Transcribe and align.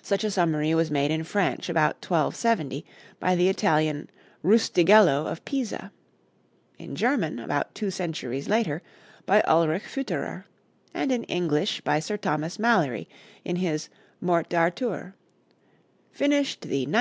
Such 0.00 0.24
a 0.24 0.30
summary 0.30 0.74
was 0.74 0.90
made 0.90 1.10
in 1.10 1.24
French 1.24 1.68
about 1.68 1.96
1270, 1.96 2.86
by 3.20 3.36
the 3.36 3.50
Italian 3.50 4.08
Rustighello 4.42 5.26
of 5.30 5.44
Pisa; 5.44 5.92
in 6.78 6.96
German, 6.96 7.38
about 7.38 7.74
two 7.74 7.90
centuries 7.90 8.48
later, 8.48 8.80
by 9.26 9.42
Ulrich 9.42 9.82
Füterer; 9.84 10.44
and 10.94 11.12
in 11.12 11.24
English 11.24 11.82
by 11.82 12.00
Sir 12.00 12.16
Thomas 12.16 12.58
Malory 12.58 13.06
in 13.44 13.56
his 13.56 13.90
'Morte 14.22 14.48
d'Arthur,' 14.48 15.14
finished 16.12 16.62
"the 16.62 16.84
ix. 16.84 16.92